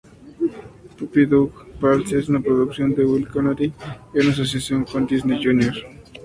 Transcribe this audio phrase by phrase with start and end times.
[0.97, 3.71] Puppy Dog Pals es una producción de Wild Canary
[4.15, 5.75] en asociación con Disney Junior.